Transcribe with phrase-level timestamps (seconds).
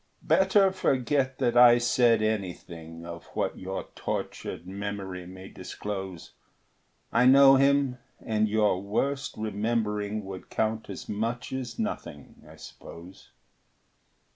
[0.23, 6.33] Better forget that I said anything Of what your tortured memory may disclose;
[7.13, 13.29] I know him, and your worst remembering Would count as much as nothing, I suppose.